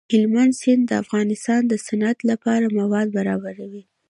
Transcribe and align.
هلمند 0.13 0.53
سیند 0.61 0.83
د 0.87 0.91
افغانستان 1.03 1.61
د 1.67 1.73
صنعت 1.87 2.17
لپاره 2.29 2.65
مواد 2.79 3.07
برابروي. 3.17 3.83